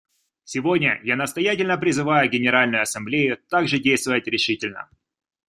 Сегодня 0.45 0.99
я 1.03 1.15
настоятельно 1.15 1.77
призываю 1.77 2.27
Генеральную 2.27 2.81
Ассамблею 2.81 3.37
также 3.49 3.77
действовать 3.77 4.25
решительно. 4.25 4.89